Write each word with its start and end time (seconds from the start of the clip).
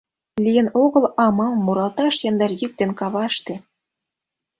Лийын 0.43 0.67
огыл 0.83 1.05
амал 1.25 1.53
муралташ 1.65 2.15
яндар 2.29 2.51
йӱк 2.59 2.73
ден 2.79 2.91
каваште. 2.99 3.53